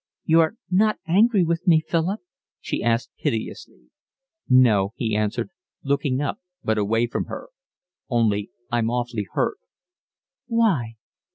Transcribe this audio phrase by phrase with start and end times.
[0.25, 2.21] "You're not angry with me, Philip?"
[2.59, 3.91] she asked piteously.
[4.49, 5.51] "No," he answered,
[5.83, 7.49] looking up but away from her,
[8.09, 9.59] "only I'm awfully hurt."
[10.47, 10.95] "Why?"